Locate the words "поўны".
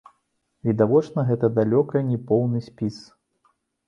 2.31-2.63